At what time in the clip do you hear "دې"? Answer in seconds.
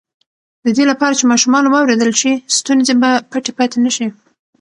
0.77-0.83